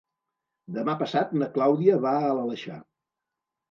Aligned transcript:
Demà 0.77 0.95
passat 1.03 1.37
na 1.43 1.51
Clàudia 1.59 2.03
va 2.09 2.17
a 2.25 2.35
l'Aleixar. 2.41 2.85